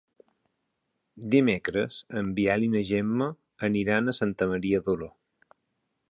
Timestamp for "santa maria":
4.21-4.81